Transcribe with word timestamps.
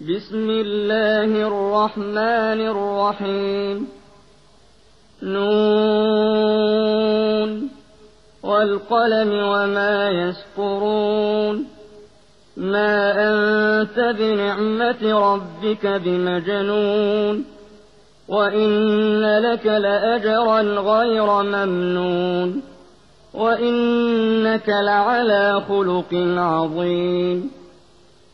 بسم 0.00 0.50
الله 0.50 1.48
الرحمن 1.48 2.60
الرحيم. 2.60 3.86
نون. 5.22 6.38
والقلم 8.42 9.32
وما 9.32 10.08
يسطرون. 10.08 11.66
ما 12.56 13.12
أنت 13.12 14.16
بنعمة 14.18 15.34
ربك 15.34 15.86
بمجنون. 15.86 17.44
وإن 18.28 19.22
لك 19.38 19.66
لأجرا 19.66 20.60
غير 20.62 21.42
ممنون. 21.42 22.62
وإنك 23.34 24.68
لعلى 24.68 25.62
خلق 25.68 26.14
عظيم. 26.38 27.57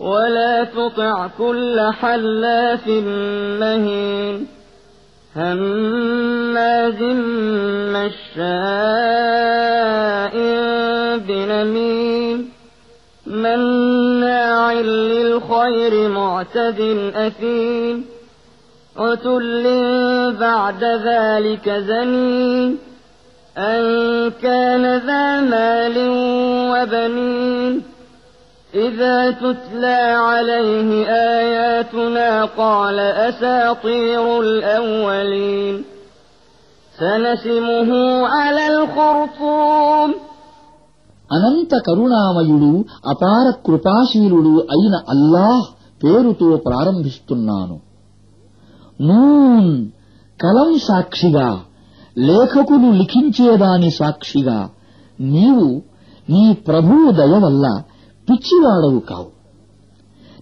ولا 0.00 0.64
تطع 0.64 1.28
كل 1.38 1.80
حلاف 2.00 2.88
مهين 3.60 4.46
هماز 5.36 7.02
مشاء 7.96 9.16
بنميم 11.18 12.48
مناع 13.26 14.72
للخير 14.72 16.08
معتد 16.08 17.10
أثيم 17.14 18.04
عتل 18.96 19.64
بعد 20.40 20.84
ذلك 20.84 21.70
زنين 21.70 22.78
أن 23.58 23.82
كان 24.42 24.96
ذا 24.96 25.40
مال 25.40 25.94
وبنين 26.72 27.95
إذا 28.75 29.31
تتلى 29.33 29.99
عليه 30.21 30.89
آياتنا 31.37 32.29
قال 32.53 32.97
أساطير 33.29 34.23
الأولين 34.41 35.75
سنسمه 36.95 37.89
على 38.29 38.63
الخرطوم 38.73 40.09
అనంత 41.29 41.73
కరుణామయుడు 41.87 42.71
అపార 43.11 43.45
కృపాశీలుడు 43.65 44.53
అయిన 44.73 44.95
అల్లాహ్ 45.13 45.67
పేరుతో 46.01 46.47
ప్రారంభిస్తున్నాను 46.65 47.75
నూన్ 48.99 49.69
కలం 50.39 50.71
సాక్షిగా 50.87 51.47
లేఖకులు 52.21 52.89
లిఖించేదాని 52.99 53.91
సాక్షిగా 53.99 54.59
నీవు 55.19 55.67
నీ 56.27 56.43
ప్రభువు 56.67 57.07
దయ 57.19 57.35
వల్ల 57.45 57.65
పిచ్చివాడవు 58.30 58.98
కావు. 58.98 59.36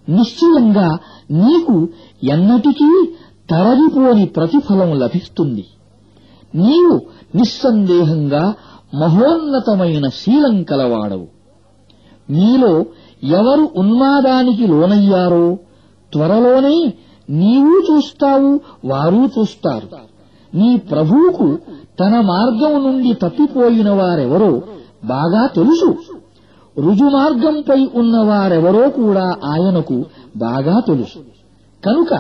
నిశ్చయంగా 0.09 0.99
నీకు 1.31 1.89
ఎన్నటికీ 2.25 3.13
తరలిపోని 3.51 4.27
ప్రతిఫలం 4.27 4.99
లభిస్తుంది. 4.99 5.67
నీవు 6.55 7.01
నిస్సందేహంగా 7.37 8.55
మహోన్నతమైన 8.95 10.09
శీలం 10.09 10.63
కలవాడవు. 10.63 11.27
మీలో 12.31 12.85
ఎవరు 13.23 13.71
ఉన్మాదానికి 13.77 14.67
లోనయ్యారో 14.67 15.59
త్వరలోనే 16.13 16.95
నీవు 17.31 17.93
చూస్తావు 17.93 18.61
వారూ 18.85 19.27
చూస్తారు. 19.27 19.89
నీ 20.57 20.77
ప్రభువుకు 20.77 21.59
తన 22.01 22.21
మార్గం 22.21 22.85
నుండి 22.85 23.15
తప్పిపోయిన 23.15 23.91
వారెవరో 23.91 24.63
బాగా 25.05 25.47
తెలుసు. 25.47 26.14
రుజుమార్గంపై 26.79 27.89
ఉన్నవారెవరో 27.95 28.89
కూడా 28.89 29.37
ఆయనకు 29.45 30.05
బాగా 30.37 30.81
తెలుసు. 30.81 31.19
కనుక 31.85 32.15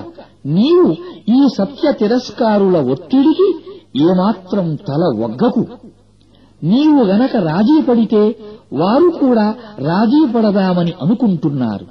నీవు 0.46 0.92
ఈ 1.28 1.48
సత్య 1.58 1.92
తిరస్కారుల 1.92 2.90
ఒత్తిడికి 2.90 3.54
ఏమాత్రం 4.02 4.74
తల 4.74 5.04
ఒగ్గకు. 5.24 5.66
నీవు 6.62 7.04
గనక 7.04 7.36
రాజీ 7.36 7.82
పడితే 7.82 8.36
వారు 8.72 9.08
కూడా 9.08 9.54
రాజీ 9.78 10.32
పడదామని 10.32 10.92
అనుకుంటున్నారు. 11.02 11.86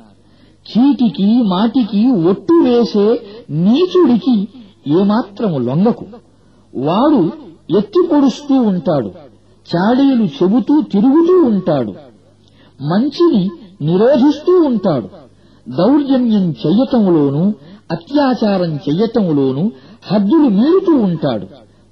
చీటికి 0.70 1.44
మాటికి 1.44 2.12
ఒట్టు 2.12 2.54
వేసే 2.54 3.22
నీచుడికి 3.50 4.48
ఏమాత్రము 4.88 5.58
లొంగకు. 5.58 6.06
వాడు 6.76 7.32
ఎత్తి 7.78 8.08
పొడుస్తూ 8.08 8.56
ఉంటాడు. 8.56 9.12
చాడీలు 9.76 10.24
చెబుతూ 10.24 10.82
తిరుగుతూ 10.82 11.44
ఉంటాడు. 11.44 12.13
మంచిని 12.84 13.52
నిరోధిస్తూ 13.82 14.62
ఉంటాడు. 14.62 15.08
దౌర్జన్యం 15.70 16.52
చెయ్యటంలోనూ 16.52 17.54
అత్యాచారం 17.92 18.76
చెయ్యటంలోనూ 18.76 19.72
హద్దులు 20.12 20.50
మీరుతూ 20.50 20.96
ఉంటాడు. 20.96 21.46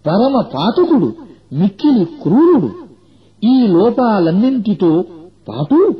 పరమ 0.06 0.42
పాతకుడు 0.42 1.14
మిక్కిలి 1.54 2.06
క్రూరుడు. 2.06 2.72
ఈ 3.44 3.68
లోపాలన్నింటితో 3.68 5.06
పాటు 5.50 5.96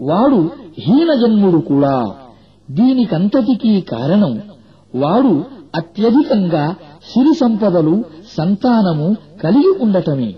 వాడు 0.00 0.50
హీనజన్ముడు 0.78 1.58
కూడా. 1.58 2.10
దీనికంతటికీ 2.70 3.80
కారణం 3.80 4.42
వాడు 4.94 5.44
అత్యధికంగా 5.74 6.74
సిరి 7.12 7.34
సంపదలు 7.34 8.04
సంతానము 8.38 9.16
కలిగి 9.42 9.82
ఉండటమే. 9.82 10.34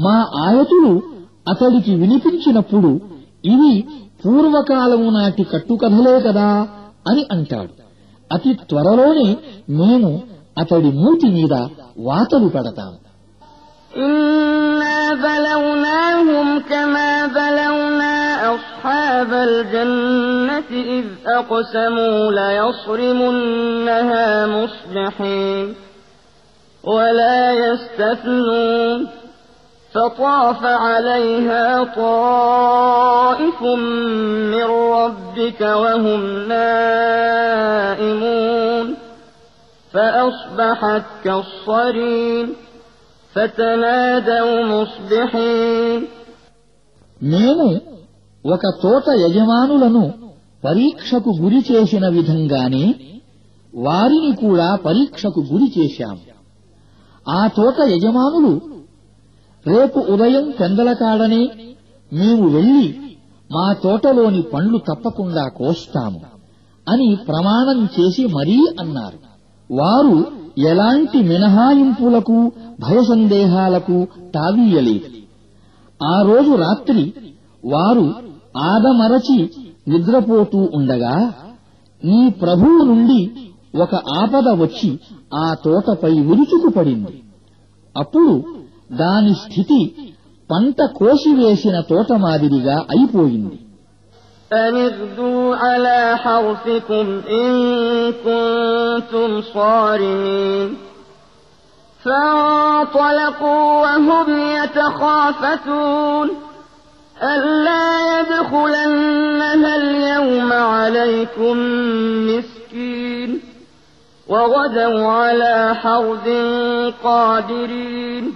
మా 0.00 0.26
ఆయతులు 0.46 1.02
అతడికి 1.48 1.94
వినిపించినప్పుడు 1.94 3.00
ఇవి 3.45 3.73
పూర్వకాలము 4.21 5.09
నాటి 5.09 5.43
కట్టుకథలే 5.51 6.15
కదా 6.19 6.49
అని 7.07 7.23
అంటాడు 7.31 7.71
అతి 8.31 8.51
త్వరలోనే 8.69 9.29
మేము 9.79 10.11
అతడి 10.57 10.91
మూతి 11.01 11.29
మీద 11.37 11.53
వాతలు 12.07 12.49
పెడతాము 12.55 12.97
إنا 14.05 14.99
بلوناهم 15.17 16.47
كما 16.61 17.11
بلونا 17.29 18.15
أصحاب 18.55 19.31
الجنة 19.49 20.69
إذ 20.91 21.05
أقسموا 21.31 22.31
ليصرمنها 22.31 24.27
مصبحين 24.47 25.67
ولا 26.83 27.39
يستثنون 27.55 28.99
فطاف 29.95 30.61
عليها 30.65 31.83
طائف 31.95 33.59
من 34.53 34.67
ربك 34.97 35.61
وهم 35.61 36.21
نائمون 37.61 38.87
فأصبحت 39.93 41.05
كالصريم 41.23 42.45
فتنادوا 43.33 44.55
مصبحين 44.65 46.01
మేము 47.31 47.67
ఒక 48.45 48.63
తోట 48.83 49.05
యజమానులను 49.23 50.03
పరీక్షకు 50.63 51.31
గురి 51.41 51.59
చేసిన 51.69 52.05
విధంగానే 52.17 52.85
వారిని 53.73 54.31
కూడా 54.43 54.69
పరీక్షకు 54.87 55.41
గురి 55.51 55.67
చేశాం 55.77 56.15
ఆ 57.25 57.41
తోట 57.57 57.77
యజమానులు 57.93 58.51
రేపు 59.66 59.98
ఉదయం 60.12 60.52
పెందలకాడనే 60.60 61.48
మేము 62.12 62.48
వెళ్ళి 62.48 62.88
మా 63.52 63.72
తోటలోని 63.72 64.42
పండ్లు 64.42 64.78
తప్పకుండా 64.78 65.48
కోస్తాము 65.48 66.20
అని 66.88 67.16
ప్రమాణం 67.28 67.88
చేసి 68.00 68.26
మరీ 68.26 68.66
అన్నారు. 68.80 69.18
వారు 69.70 70.16
ఎలాంటి 70.60 71.22
మినహాయింపులకు 71.22 72.52
భయసందేహాలకు 72.80 74.06
తావీయలేదు 74.34 75.08
ఆ 76.04 76.22
రోజు 76.22 76.50
రాత్రి 76.56 77.12
వారు 77.64 78.14
ఆదమరచి 78.58 79.38
నిద్రపోతూ 79.88 80.68
ఉండగా 80.74 81.32
నీ 82.04 82.30
ప్రభువు 82.42 82.84
నుండి 82.84 83.30
ఒక 83.80 83.94
ఆపద 83.94 84.48
వచ్చి 84.48 84.98
ఆ 85.34 85.54
తోటపై 85.64 86.12
విరుచుకుపడింది. 86.12 87.22
అప్పుడు 87.96 88.44
దాని 89.01 89.33
స్థితి 89.43 89.81
పంట 90.49 90.81
కోసివేసిన 90.99 91.77
తోట 91.91 92.11
మాదిరిగా 92.25 92.77
అయిపోయింది 92.95 93.59
أن 94.53 94.75
اغدوا 94.89 95.55
على 95.55 96.17
حرثكم 96.17 97.05
إن 97.39 97.51
كنتم 98.25 99.41
صارمين 99.41 100.69
فانطلقوا 102.05 103.81
وهم 103.81 104.27
يتخافتون 104.57 106.27
ألا 107.23 107.85
يدخلنها 108.11 109.75
اليوم 109.75 110.53
عليكم 110.53 111.57
مسكين 112.27 113.41
وغدوا 114.27 115.07
على 115.11 115.75
حرد 115.75 116.27
قادرين 117.03 118.35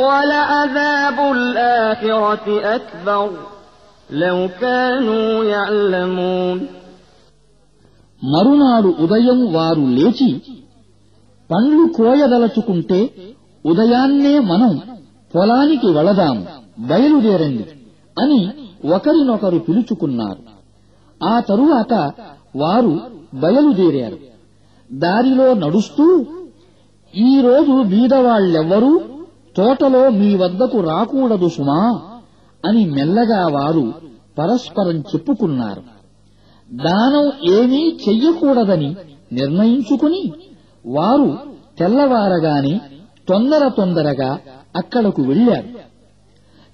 ولعذاب 0.00 1.18
الآخرة 1.32 2.46
أكبر 2.76 3.28
لو 4.10 4.38
كانوا 4.60 5.28
يعلمون 5.46 6.58
మరునాడు 8.22 8.88
ఉదయం 9.04 9.38
వారు 9.54 9.84
లేచి 9.96 10.28
పండ్లు 11.50 11.84
కోయదలచుకుంటే 11.96 13.00
ఉదయాన్నే 13.64 14.34
మనం 14.50 14.72
పొలానికి 15.34 15.88
వెళదాము 15.96 16.42
బయలుదేరండి 16.88 17.64
అని 18.16 18.40
ఒకరినొకరు 18.88 19.58
పిలుచుకున్నారు 19.66 20.40
ఆ 21.20 21.34
తరువాత 21.40 21.92
వారు 22.56 22.94
బయలుదేరారు 23.34 24.18
దారిలో 24.90 25.48
నడుస్తూ 25.54 26.06
ఈ 27.14 27.32
రోజు 27.40 27.74
బీదవాళ్లెవ్వరూ 27.92 28.92
తోటలో 29.59 30.09
మీ 30.09 30.35
వద్దకు 30.35 30.81
రాకూడదు 30.81 31.49
సుమా 31.49 32.01
అని 32.65 32.85
మెల్లగా 32.85 33.47
వారు 33.47 33.93
పరస్పరం 34.37 34.99
చెప్పుకున్నారు. 34.99 35.83
దానం 36.73 37.53
ఏమీ 37.53 37.99
చెయ్యకూడదని 38.09 38.95
నిర్ణయించుకుని 39.31 40.31
వారు 40.85 41.37
తెల్లవారగానే 41.79 42.81
తొందర 43.29 43.67
తొందరగా 43.67 44.39
అక్కడకు 44.75 45.21
వెళ్ళారు 45.21 45.67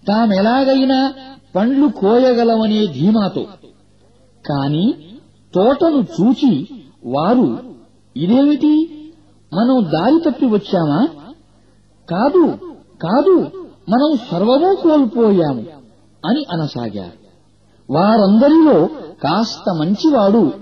తామెలాగైనా 0.07 1.13
పండ్లు 1.55 1.87
కోయగలమనే 1.87 2.87
ధీమాతో. 2.87 3.45
కాని 4.49 4.93
తోటను 5.55 6.01
చూచి 6.01 6.67
వారు 7.05 7.59
ఇదేమిటి? 8.15 8.89
మనం 9.53 9.85
దారి 9.93 10.31
తప్పి 10.31 10.45
వచ్చామా? 10.45 11.07
కాదు 12.09 12.57
కాదు 13.01 13.39
మనం 13.89 14.17
సర్వము 14.31 14.75
కోల్పోయాము 14.75 15.63
అని 16.25 16.45
అనసాగారు. 16.51 17.25
వారందరిలో 17.89 18.85
కాస్త 19.23 19.73
మంచివాడు 19.73 20.53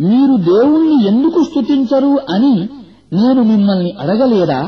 మీరు 0.00 0.36
దేవుణ్ణి 0.36 1.06
ఎందుకు 1.06 1.42
స్థుతించరు 1.42 2.18
అని 2.30 2.68
నేను 3.12 3.42
మిమ్మల్ని 3.42 3.90
అడగలేదా 4.00 4.58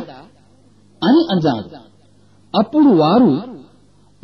అని 1.05 1.27
అన్నాడు 1.31 1.69
అప్పుడు 2.59 2.85
వారు 2.85 3.41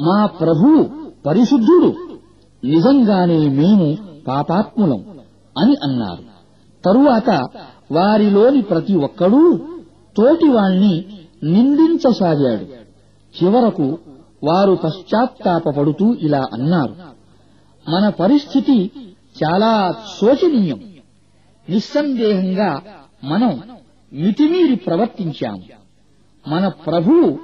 మా 0.00 0.26
ప్రభు 0.26 0.86
పరిశుద్ధుడు 1.26 1.94
నిజంగానే 2.66 3.48
మేము 3.48 3.96
పాపాత్ములం 4.28 5.04
అని 5.58 5.74
అన్నారు. 5.82 6.22
తరువాత 6.84 7.48
వారిలోని 7.92 8.62
ప్రతి 8.62 8.94
ఒక్కడూ 8.94 9.56
తోటివాణ్ణి 10.16 11.04
నిందించసాగాడు. 11.52 12.66
చివరకు 13.44 13.98
వారు 14.44 14.78
పశ్చాత్తాపపడుతూ 14.84 16.14
ఇలా 16.14 16.44
అన్నారు 16.52 16.94
మన 17.90 18.08
పరిస్థితి 18.08 18.90
చాలా 19.44 19.94
శోచనీయం. 20.20 20.80
నిస్సందేహంగా 21.68 22.82
మనం 23.24 23.60
మితిమీరి 24.12 24.76
ప్రవర్తించాము. 24.76 25.62
మన 26.48 26.68
ప్రభువు 26.68 27.38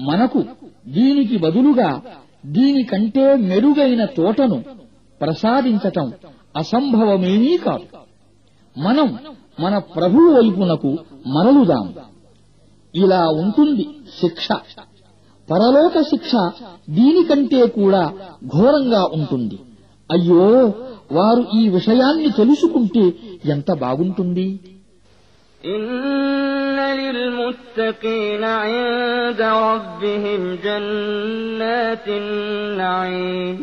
మనకు 0.00 0.44
దీనికి 0.88 1.38
బదులుగా 1.38 2.00
దీనికంటే 2.46 3.36
మెరుగైన 3.36 4.04
తోటను 4.04 4.64
ప్రసాదించటం 5.20 6.12
అసంభవమేమీ 6.56 7.56
కాదు. 7.56 7.98
మనం 8.78 9.18
మన 9.60 9.78
ప్రభువు 9.78 10.32
వైపునకు 10.32 10.96
మరలుదాము 11.26 12.11
ఇలా 12.93 13.21
ఉంటుంది 13.41 13.85
శిక్ష 14.19 14.47
పరలోక 15.47 15.97
శిక్ష 16.11 16.31
దీనికంటే 16.89 17.61
కూడా 17.77 18.03
ఘోరంగా 18.53 19.03
ఉంటుంది 19.17 19.57
అయ్యో 20.09 20.47
వారు 21.11 21.43
ఈ 21.55 21.63
విషయాన్ని 21.77 22.31
తెలుసుకుంటే 22.39 23.05
ఎంత 23.49 23.71
బాగుంటుంది 23.83 24.47
إن 25.61 25.83
للمتقين 26.99 28.43
عند 28.63 29.41
ربهم 29.65 30.41
جنات 30.57 32.07
النعيم 32.19 33.57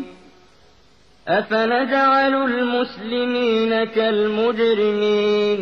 أفنجعل 1.27 2.33
المسلمين 2.43 3.71
كالمجرمين 3.87 5.61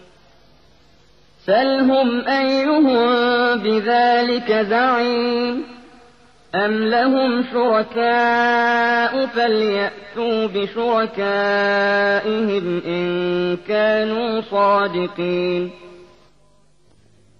سلهم 1.46 2.08
أيهم 2.30 2.86
بذلك 3.56 4.66
زعيم 4.70 5.54
أم 6.54 6.72
لهم 6.86 7.42
شركاء 7.52 9.26
فليأتوا 9.26 10.46
بشركائهم 11.46 12.24
إن 12.88 13.04
كانوا 13.68 14.40
صادقين 14.52 15.62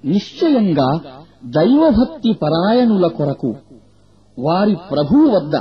నిశ్చయంగా 0.05 0.90
దైవభక్తి 1.57 2.31
పరాయణుల 2.43 3.07
కొరకు 3.09 3.50
వారి 4.38 4.75
ప్రభువు 4.90 5.26
వద్ద 5.35 5.55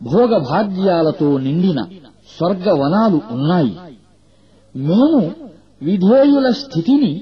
భోగభాగ్యాలతో 0.00 1.28
నిండిన 1.38 1.80
స్వర్గవనాలు 2.34 3.18
ఉన్నాయి 3.30 3.72
మేము 4.74 5.20
విధేయుల 5.80 6.48
స్థితిని 6.62 7.12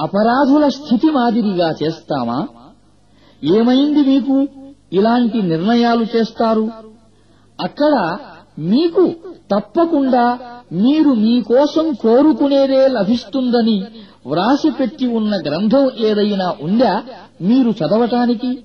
అపరాధుల 0.00 0.68
స్థితి 0.68 1.10
మాదిరిగా 1.10 1.74
చేస్తామా? 1.82 2.48
ఏమైంది 3.44 4.02
మీకు? 4.02 4.36
ఇలాంటి 4.92 5.42
నిర్ణయాలు 5.42 6.06
చేస్తారు? 6.16 6.70
అక్కడ 7.60 7.94
మీకు 8.58 9.14
తప్పకుండా 9.52 10.38
మీరు 10.72 11.10
మీకోసం 11.14 11.92
కోరుకునేదే 11.94 12.88
లభిస్తుందని 12.88 13.84
వ్రాసిపెట్టి 14.26 15.06
ఉన్న 15.06 15.36
గ్రంథం 15.36 15.90
ఏదైనా 15.98 16.54
ఉందా 16.62 17.02
మీరు 17.40 17.70
చదవటానికి? 17.70 18.64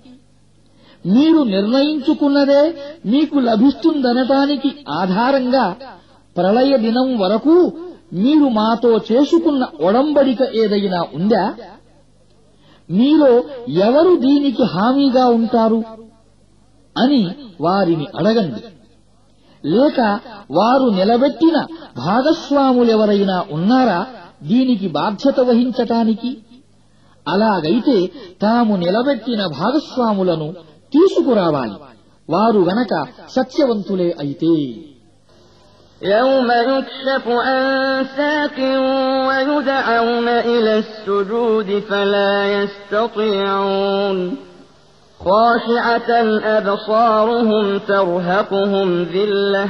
మీరు 1.06 1.44
నిర్ణయించుకున్నదే 1.44 2.62
మీకు 3.06 3.40
లభిస్తుందనటానికి 3.40 4.70
ఆధారంగా 4.90 5.76
ప్రళయ 6.38 6.78
దినం 6.78 7.20
వరకు 7.20 7.56
మీరు 8.14 8.50
మాతో 8.50 8.98
చేసుకున్న 8.98 9.68
ఒడంబడిక 9.82 10.38
ఏదైనా 10.56 11.08
ఉందా? 11.14 11.56
మీలో 12.90 13.44
ఎవరు 13.70 14.16
దీనికి 14.16 14.64
హామీగా 14.64 15.26
ఉంటారు? 15.26 15.84
అని 16.98 17.30
వారిని 17.62 18.08
అడగండి. 18.16 18.64
లేక 19.68 20.20
వారు 20.52 20.90
నిలబెట్టిన 20.90 21.66
భాగస్వాములెవరైనా 21.98 23.46
ఉన్నారా 23.52 24.06
దీనికి 24.44 24.88
బాధ్యత 24.88 25.40
వహించటానికి? 25.40 26.38
అలాగైతే 27.28 28.12
తాము 28.42 28.76
నిలబెట్టిన 28.76 29.46
భాగస్వాములను 29.46 30.52
తీసుకురావాలి. 30.94 31.74
వారు 32.30 32.60
గనక 32.60 33.06
సత్యవంతులే 33.30 34.16
అయితే. 34.20 34.76
يوم 36.03 36.49
يكشف 36.73 37.25
عن 37.29 37.63
ساق 38.17 38.59
ويدعون 39.29 40.29
إلى 40.29 40.73
السجود 40.79 41.83
فلا 41.91 42.35
يستطيعون 42.53 44.37
خاشعة 45.21 46.11
أبصارهم 46.59 47.79
ترهقهم 47.79 49.03
ذلة 49.03 49.69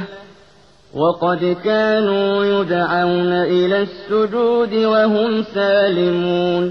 وقد 0.93 1.57
كانوا 1.63 2.45
يدعون 2.45 3.33
إلى 3.33 3.77
السجود 3.81 4.73
وهم 4.73 5.43
سالمون 5.55 6.65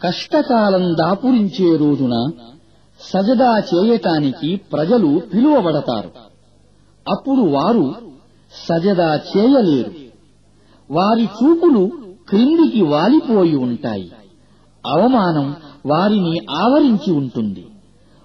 కష్టకాలం 0.00 0.84
దాపురించే 0.94 1.68
రోజున 1.76 2.14
సజదా 3.00 3.52
చేయటానికి 3.70 4.50
ప్రజలు 4.72 5.10
పిలువబడతారు 5.32 6.10
అప్పుడు 7.06 7.42
వారు 7.56 7.86
సజదా 8.52 9.10
చేయలేరు 9.30 9.92
వారి 10.90 11.24
చూపులు 11.36 11.82
క్రిందికి 12.28 12.82
వాలిపోయి 12.92 13.56
ఉంటాయి 13.66 14.08
అవమానం 14.84 15.46
వారిని 15.86 16.34
ఆవరించి 16.62 17.10
ఉంటుంది 17.12 17.64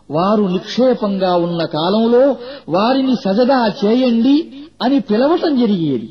వారు 0.10 0.44
నిక్షేపంగా 0.48 1.34
ఉన్న 1.46 1.62
కాలంలో 1.76 2.24
వారిని 2.70 3.16
సజదా 3.26 3.60
చేయండి 3.82 4.38
అని 4.82 4.98
పిలవటం 5.10 5.54
జరిగేది 5.62 6.10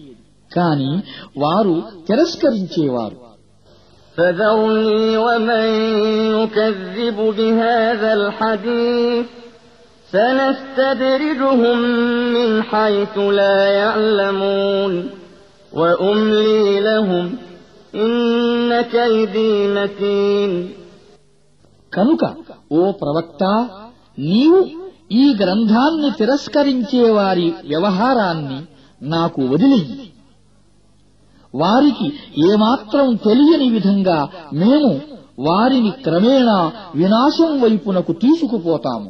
కాని 0.50 0.92
వారు 1.38 1.74
తిరస్కరించేవారు 2.06 3.18
فذرني 4.16 5.16
ومن 5.18 5.66
يكذب 6.36 7.18
بهذا 7.38 8.10
الحديث 8.14 9.26
سنستدرجهم 10.14 11.78
من 12.34 12.62
حيث 12.62 13.14
لا 13.32 13.58
يعلمون 13.74 14.92
وأملي 15.72 16.80
لهم 16.80 17.24
إن 17.96 18.12
كيدي 18.86 19.50
متين 19.76 20.52
కనుక 21.92 22.22
ఓ 22.72 22.82
ప్రవక్త 23.00 23.42
నీవు 24.24 24.58
ఈ 25.12 25.24
గ్రంథాన్ని 25.40 26.10
తిరస్కరించే 26.18 27.04
వారి 27.16 27.48
వ్యవహారాన్ని 27.64 28.58
నాకు 29.00 29.40
వదిలేయి 29.52 29.96
వారికి 31.54 32.06
ఏమాత్రం 32.48 33.06
తెలియని 33.26 33.68
విధంగా 33.70 34.18
మేము 34.60 34.90
వారిని 35.48 35.92
క్రమేణా 36.04 36.58
వినాశం 36.94 37.52
వైపునకు 37.62 38.12
తీసుకుపోతాము 38.24 39.08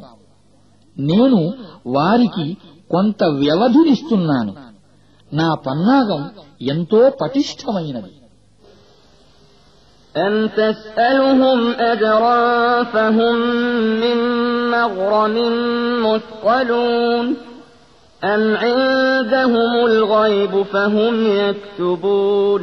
నేను 0.96 1.40
వారికి 1.86 2.46
కొంత 2.88 3.22
వ్యవధినిస్తున్నాను 3.42 4.52
నా 5.32 5.48
పన్నాగం 5.66 6.22
ఎంతో 6.72 7.02
పటిష్టమైనది 7.20 8.12
أم 10.16 10.34
تسألهم 10.50 11.58
أجرا 11.92 12.38
فهم 12.84 13.36
من 14.02 14.18
مغرم 14.70 15.36
مثقلون 16.06 17.26
أم 18.24 18.56
عندهم 18.56 19.86
الغيب 19.86 20.62
فهم 20.64 21.14
يكتبون 21.42 22.62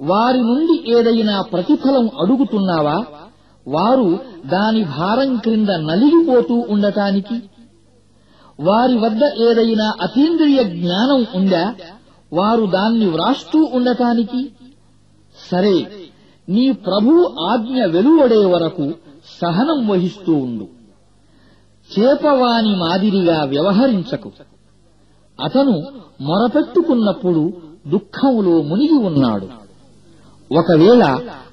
వారి 0.00 0.38
నుండి 0.38 0.92
ఏదైనా 0.92 1.42
ప్రతిఫలం 1.42 2.10
అడుగుతున్నావా? 2.20 3.04
వారు 3.68 4.18
దాని 4.46 4.84
భారం 4.84 5.36
క్రింద 5.36 5.68
నలిగిపోతూ 5.68 6.66
ఉండటానికి? 6.68 7.42
వారి 8.60 8.98
వద్ద 8.98 9.24
ఏదైనా 9.24 9.94
అతీంద్రియ 10.02 10.64
జ్ఞానం 10.64 11.26
ఉందా? 11.34 11.74
వారు 12.32 12.66
దాన్ని 12.66 13.06
వ్రాస్తూ 13.06 13.68
ఉండటానికి? 13.72 14.52
సరే 15.50 15.86
నీ 16.48 16.72
ప్రభు 16.72 17.34
ఆజ్ఞ 17.50 17.84
వెలువడే 17.84 18.44
వరకు 18.44 18.92
సహనం 19.42 19.88
వహిస్తూ 19.88 20.34
ఉండు. 20.34 20.68
చేపవాని 21.98 22.76
మాదిరిగా 22.76 23.44
వ్యవహరించకు. 23.44 24.32
అతను 25.44 25.82
మొరపెట్టుకున్నప్పుడు 26.20 27.52
దుఃఖంలో 27.86 28.62
మునిగి 28.62 28.94
ఉన్నాడు. 28.94 29.65
ఒకవేళ 30.51 31.03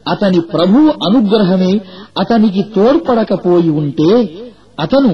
అతని 0.08 0.40
ప్రభు 0.52 0.78
అనుగ్రహమే 1.06 1.72
అతనికి 2.20 2.62
తోడ్పడకపోయి 2.74 3.70
ఉంటే 3.78 4.12
అతను 4.78 5.12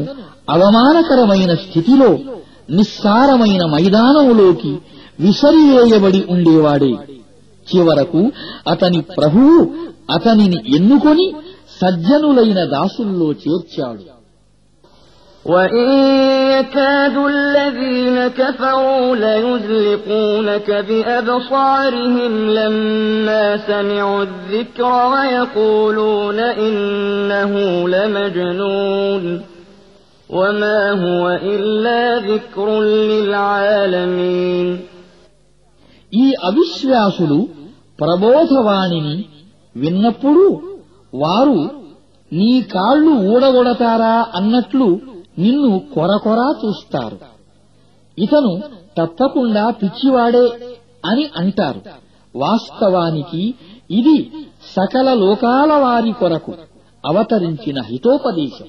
అవమానకరమైన 0.48 1.52
స్థితిలో 1.54 2.10
నిస్సారమైన 2.70 3.62
మైదానములోకి 3.66 4.72
విసరివేయబడి 5.18 6.20
ఉండేవాడే 6.28 6.92
చివరకు 7.66 8.22
అతని 8.68 9.00
ప్రభువు 9.18 9.58
అతనిని 10.10 10.58
ఎన్నుకొని 10.76 11.26
సజ్జనులైన 11.80 12.60
దాసుల్లో 12.70 13.28
చేర్చాడు 13.42 14.04
وإن 15.44 15.88
يكاد 16.58 17.16
الذين 17.16 18.28
كفروا 18.28 19.16
ليزلقونك 19.16 20.70
بأبصارهم 20.88 22.32
لما 22.50 23.56
سمعوا 23.56 24.22
الذكر 24.22 24.92
ويقولون 25.12 26.38
إنه 26.40 27.52
لمجنون 27.88 29.42
وما 30.30 30.80
هو 31.04 31.24
إلا 31.42 32.00
ذكر 32.30 32.66
للعالمين 32.82 34.68
ఈ 36.12 36.26
అవిశ్వాసులు 36.48 37.38
ప్రబోధవాణిని 37.98 39.16
విన్నప్పుడు 39.76 40.44
వారు 41.14 41.60
నీ 42.32 42.52
కాళ్ళు 42.74 43.12
ఊడగొడతారా 43.32 44.14
అన్నట్లు 44.38 44.88
నిన్ను 45.38 45.79
కొరకొరా 45.79 46.53
చూస్తారు. 46.65 47.17
ఇతను 48.17 48.62
తప్పకుండా 48.98 49.69
పిచ్చివాడే 49.69 50.45
అని 51.05 51.29
అంటారు. 51.36 51.81
వాస్తవానికి 52.36 53.53
ఇది 53.91 54.31
సకల 54.75 55.13
లోకాల 55.13 55.74
వారి 55.74 56.12
కొరకు 56.12 56.53
అవతరించిన 57.05 57.81
హితోపదేశం. 57.81 58.65